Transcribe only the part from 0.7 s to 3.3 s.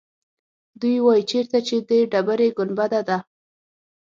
دوی وایيچېرته چې د ډبرې ګنبده ده.